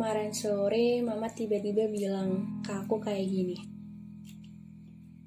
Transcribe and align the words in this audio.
Kemarin 0.00 0.32
sore, 0.32 1.04
Mama 1.04 1.28
tiba-tiba 1.28 1.84
bilang 1.92 2.56
ke 2.64 2.72
aku 2.72 3.04
kayak 3.04 3.20
gini. 3.20 3.52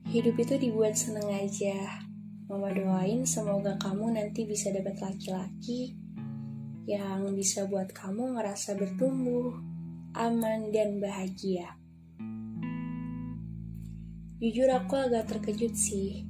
Hidup 0.09 0.33
itu 0.33 0.57
dibuat 0.57 0.97
seneng 0.97 1.29
aja. 1.29 2.01
Mama 2.49 2.73
doain 2.73 3.21
semoga 3.21 3.77
kamu 3.77 4.17
nanti 4.17 4.49
bisa 4.49 4.73
dapat 4.73 4.97
laki-laki 4.97 5.93
yang 6.89 7.21
bisa 7.37 7.69
buat 7.69 7.93
kamu 7.93 8.33
ngerasa 8.33 8.73
bertumbuh, 8.73 9.53
aman, 10.17 10.73
dan 10.73 10.97
bahagia. 10.97 11.77
Jujur 14.41 14.73
aku 14.73 14.97
agak 14.97 15.29
terkejut 15.29 15.77
sih. 15.77 16.25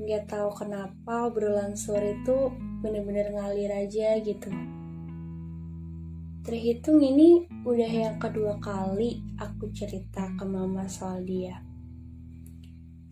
Nggak 0.00 0.32
tahu 0.32 0.48
kenapa 0.64 1.28
obrolan 1.28 1.76
sore 1.76 2.16
itu 2.24 2.56
bener-bener 2.80 3.36
ngalir 3.36 3.68
aja 3.68 4.16
gitu. 4.24 4.48
Terhitung 6.42 6.98
ini 6.98 7.46
udah 7.62 7.86
yang 7.86 8.18
kedua 8.18 8.58
kali 8.58 9.22
aku 9.38 9.70
cerita 9.70 10.26
ke 10.34 10.42
mama 10.42 10.90
soal 10.90 11.22
dia. 11.22 11.62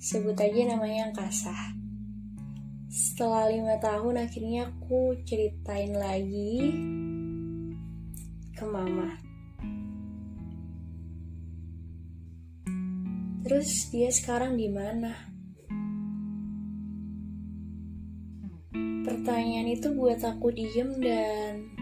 Sebut 0.03 0.35
aja 0.35 0.75
namanya 0.75 1.15
kasah. 1.15 1.79
Setelah 2.91 3.47
lima 3.55 3.79
tahun 3.79 4.27
akhirnya 4.27 4.75
aku 4.75 5.15
ceritain 5.23 5.95
lagi 5.95 6.75
ke 8.59 8.67
mama. 8.67 9.15
Terus 13.47 13.95
dia 13.95 14.11
sekarang 14.11 14.59
di 14.59 14.67
mana? 14.75 15.15
Pertanyaan 19.07 19.71
itu 19.71 19.95
buat 19.95 20.19
aku 20.19 20.51
diem 20.51 20.99
dan 20.99 21.79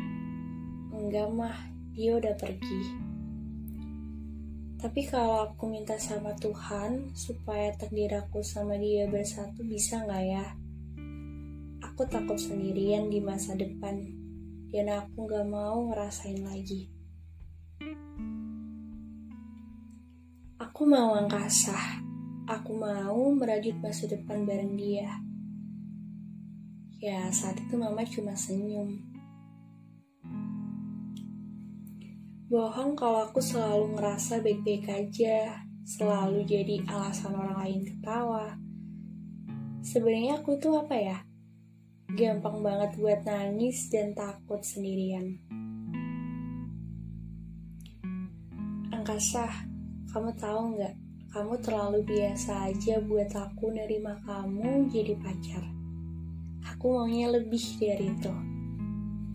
enggak 0.98 1.30
mah, 1.30 1.54
dia 1.94 2.18
udah 2.18 2.34
pergi. 2.34 2.82
Tapi 4.78 5.10
kalau 5.10 5.42
aku 5.46 5.66
minta 5.66 5.98
sama 5.98 6.34
Tuhan 6.38 7.10
supaya 7.14 7.74
takdir 7.74 8.14
aku 8.14 8.42
sama 8.46 8.78
dia 8.78 9.10
bersatu 9.10 9.66
bisa 9.66 10.06
nggak 10.06 10.24
ya? 10.26 10.46
Aku 11.82 12.06
takut 12.06 12.38
sendirian 12.38 13.10
di 13.10 13.18
masa 13.18 13.58
depan 13.58 14.06
dan 14.70 14.86
aku 14.86 15.26
nggak 15.26 15.46
mau 15.50 15.90
ngerasain 15.90 16.46
lagi. 16.46 16.86
Aku 20.62 20.86
mau 20.86 21.18
angkasa. 21.18 21.74
Aku 22.46 22.78
mau 22.78 23.18
merajut 23.34 23.74
masa 23.82 24.06
depan 24.06 24.46
bareng 24.46 24.78
dia. 24.78 25.10
Ya, 27.02 27.26
saat 27.34 27.58
itu 27.58 27.74
mama 27.74 28.06
cuma 28.06 28.38
senyum. 28.38 29.17
Bohong 32.48 32.96
kalau 32.96 33.28
aku 33.28 33.44
selalu 33.44 33.92
ngerasa 33.92 34.40
baik-baik 34.40 34.88
aja, 34.88 35.68
selalu 35.84 36.48
jadi 36.48 36.80
alasan 36.88 37.36
orang 37.36 37.60
lain 37.60 37.80
ketawa. 37.84 38.56
Sebenarnya 39.84 40.40
aku 40.40 40.56
tuh 40.56 40.80
apa 40.80 40.96
ya? 40.96 41.20
Gampang 42.08 42.64
banget 42.64 42.96
buat 42.96 43.20
nangis 43.28 43.92
dan 43.92 44.16
takut 44.16 44.64
sendirian. 44.64 45.36
Angkasa, 48.96 49.68
kamu 50.08 50.32
tahu 50.40 50.72
nggak? 50.72 50.96
Kamu 51.28 51.52
terlalu 51.60 52.00
biasa 52.00 52.72
aja 52.72 52.96
buat 53.04 53.28
aku 53.28 53.76
nerima 53.76 54.16
kamu 54.24 54.88
jadi 54.88 55.20
pacar. 55.20 55.68
Aku 56.64 56.96
maunya 56.96 57.28
lebih 57.28 57.60
dari 57.76 58.08
itu. 58.08 58.32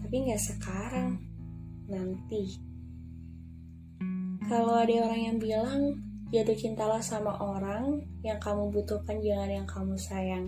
Tapi 0.02 0.16
nggak 0.18 0.42
sekarang, 0.42 1.22
nanti. 1.86 2.73
Kalau 4.44 4.76
ada 4.76 4.92
orang 5.08 5.22
yang 5.24 5.38
bilang 5.40 5.80
jatuh 6.34 6.58
cintalah 6.58 7.00
sama 7.00 7.32
orang 7.40 8.04
yang 8.28 8.36
kamu 8.44 8.68
butuhkan 8.76 9.24
jangan 9.24 9.48
yang 9.48 9.68
kamu 9.70 9.96
sayang. 9.96 10.46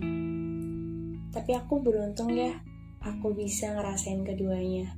Tapi 1.32 1.56
aku 1.56 1.80
beruntung 1.80 2.28
ya, 2.36 2.60
aku 3.00 3.32
bisa 3.32 3.72
ngerasain 3.72 4.20
keduanya. 4.20 4.92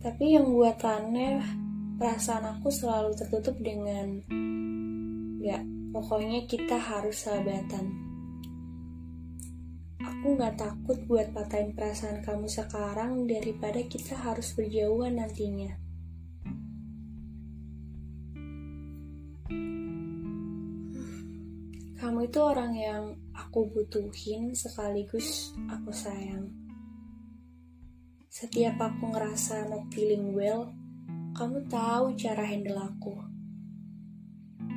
Tapi 0.00 0.34
yang 0.34 0.50
buat 0.50 0.80
aneh, 0.82 1.44
perasaan 2.00 2.58
aku 2.58 2.72
selalu 2.72 3.12
tertutup 3.14 3.54
dengan 3.60 4.24
Gak, 5.40 5.62
pokoknya 5.92 6.44
kita 6.44 6.76
harus 6.76 7.22
sahabatan. 7.24 7.86
Aku 10.00 10.36
gak 10.36 10.56
takut 10.58 10.98
buat 11.08 11.32
patahin 11.32 11.72
perasaan 11.72 12.20
kamu 12.24 12.48
sekarang 12.48 13.24
daripada 13.28 13.80
kita 13.84 14.16
harus 14.20 14.52
berjauhan 14.52 15.16
nantinya. 15.16 15.89
Kamu 22.00 22.32
itu 22.32 22.40
orang 22.40 22.72
yang 22.72 23.12
aku 23.36 23.68
butuhin 23.68 24.56
sekaligus 24.56 25.52
aku 25.68 25.92
sayang. 25.92 26.48
Setiap 28.32 28.80
aku 28.80 29.12
ngerasa 29.12 29.68
not 29.68 29.84
feeling 29.92 30.32
well, 30.32 30.72
kamu 31.36 31.60
tahu 31.68 32.16
cara 32.16 32.40
handle 32.48 32.80
aku. 32.80 33.20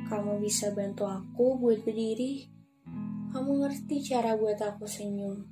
Kamu 0.04 0.36
bisa 0.36 0.68
bantu 0.76 1.08
aku 1.08 1.56
buat 1.56 1.80
berdiri. 1.80 2.44
Kamu 3.32 3.56
ngerti 3.56 4.04
cara 4.04 4.36
buat 4.36 4.60
aku 4.60 4.84
senyum. 4.84 5.48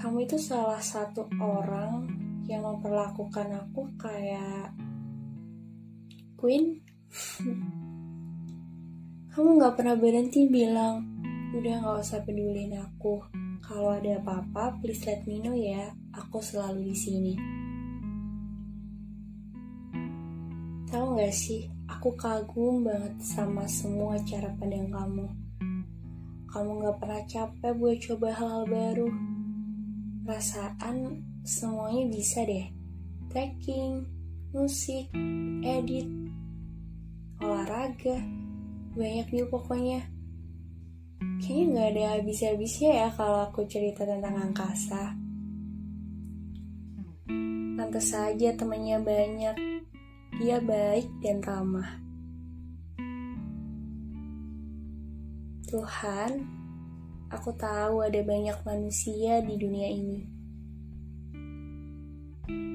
Kamu 0.00 0.24
itu 0.24 0.40
salah 0.40 0.80
satu 0.80 1.28
orang 1.36 2.08
yang 2.48 2.64
memperlakukan 2.64 3.68
aku 3.68 3.92
kayak 4.00 4.72
queen. 6.40 6.80
Kamu 9.32 9.56
gak 9.56 9.80
pernah 9.80 9.96
berhenti 9.96 10.44
bilang, 10.44 11.08
udah 11.56 11.80
gak 11.80 12.04
usah 12.04 12.20
pedulin 12.20 12.76
aku. 12.76 13.24
Kalau 13.64 13.96
ada 13.96 14.20
apa-apa, 14.20 14.76
please 14.76 15.08
let 15.08 15.24
me 15.24 15.40
know 15.40 15.56
ya. 15.56 15.88
Aku 16.12 16.44
selalu 16.44 16.92
di 16.92 16.96
sini. 17.00 17.34
Tahu 20.84 21.16
gak 21.16 21.32
sih, 21.32 21.64
aku 21.88 22.12
kagum 22.12 22.84
banget 22.84 23.24
sama 23.24 23.64
semua 23.64 24.20
cara 24.20 24.52
pandang 24.60 24.92
kamu. 24.92 25.24
Kamu 26.52 26.70
gak 26.84 26.96
pernah 27.00 27.22
capek 27.24 27.72
buat 27.72 27.96
coba 28.04 28.36
hal-hal 28.36 28.64
baru. 28.68 29.08
Perasaan 30.28 31.24
semuanya 31.40 32.04
bisa 32.12 32.44
deh. 32.44 32.68
Tracking, 33.32 34.04
musik, 34.52 35.08
edit, 35.64 36.04
olahraga, 37.40 38.41
banyak 38.92 39.26
nih 39.32 39.48
pokoknya. 39.48 40.00
Kayaknya 41.40 41.64
nggak 41.72 41.88
ada 41.96 42.04
habis-habisnya 42.18 42.90
ya 42.92 43.08
kalau 43.16 43.48
aku 43.48 43.64
cerita 43.64 44.04
tentang 44.04 44.36
angkasa. 44.36 45.16
Pantes 47.72 48.12
saja 48.12 48.52
temannya 48.52 49.00
banyak. 49.00 49.56
Dia 50.36 50.60
baik 50.60 51.08
dan 51.24 51.40
ramah. 51.40 51.90
Tuhan 55.72 56.30
aku 57.32 57.50
tahu 57.56 58.04
ada 58.04 58.20
banyak 58.20 58.58
manusia 58.68 59.40
di 59.40 59.56
dunia 59.56 59.88
ini. 59.88 60.20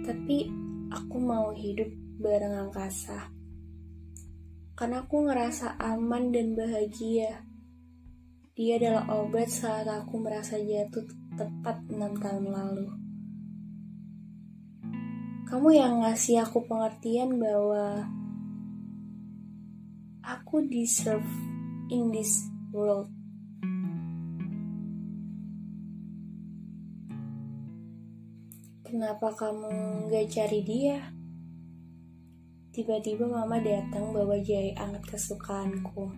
Tapi 0.01 0.38
aku 0.89 1.17
mau 1.22 1.53
hidup 1.53 1.94
bareng 2.17 2.67
angkasa 2.67 3.37
karena 4.78 5.02
aku 5.02 5.26
ngerasa 5.26 5.82
aman 5.82 6.30
dan 6.30 6.54
bahagia. 6.54 7.42
Dia 8.54 8.78
adalah 8.78 9.10
obat 9.26 9.50
saat 9.50 9.90
aku 9.90 10.22
merasa 10.22 10.62
jatuh 10.62 11.02
tepat 11.34 11.82
enam 11.90 12.14
tahun 12.22 12.46
lalu. 12.46 12.88
Kamu 15.50 15.70
yang 15.74 16.06
ngasih 16.06 16.46
aku 16.46 16.62
pengertian 16.70 17.41
bahwa 17.41 18.06
aku 20.22 20.62
deserve 20.70 21.26
in 21.90 22.14
this 22.14 22.46
world. 22.70 23.09
Kenapa 28.85 29.34
kamu 29.34 30.06
gak 30.14 30.30
cari 30.30 30.62
dia? 30.62 31.16
Tiba-tiba 32.78 33.26
mama 33.26 33.58
datang 33.58 34.14
bawa 34.14 34.38
jahe 34.38 34.70
anget 34.78 35.02
kesukaanku. 35.09 36.14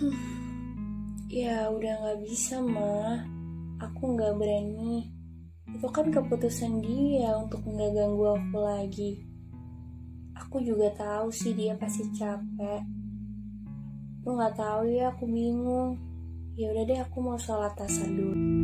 Hmm, 0.00 1.28
ya 1.28 1.68
udah 1.68 2.00
gak 2.00 2.24
bisa 2.24 2.64
ma, 2.64 3.20
aku 3.76 4.16
gak 4.16 4.40
berani. 4.40 5.12
Itu 5.68 5.84
kan 5.92 6.08
keputusan 6.08 6.80
dia 6.80 7.36
untuk 7.36 7.60
nggak 7.60 7.92
ganggu 7.92 8.40
aku 8.40 8.56
lagi. 8.56 9.20
Aku 10.40 10.64
juga 10.64 10.88
tahu 10.96 11.28
sih 11.28 11.52
dia 11.52 11.76
pasti 11.76 12.08
capek. 12.16 12.80
Lu 14.24 14.32
nggak 14.32 14.56
tahu 14.56 14.96
ya, 14.96 15.12
aku 15.12 15.28
bingung. 15.28 16.00
Ya 16.56 16.72
udah 16.72 16.88
deh, 16.88 16.96
aku 17.04 17.20
mau 17.20 17.36
sholat 17.36 17.76
asar 17.76 18.08
dulu. 18.08 18.59